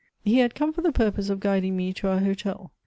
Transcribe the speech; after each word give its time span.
He 0.23 0.39
had 0.39 0.55
come 0.55 0.73
for 0.73 0.81
the 0.81 0.91
purpose 0.91 1.29
of 1.29 1.39
guiding 1.39 1.77
me 1.77 1.93
to 1.93 2.07
our 2.09 2.21
hotel. 2.21 2.71